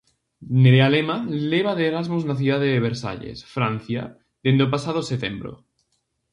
[0.61, 1.17] Nerea Lema
[1.51, 4.03] leva de Erasmus na cidade de Versalles, Francia,
[4.43, 5.51] dende o pasado setembro.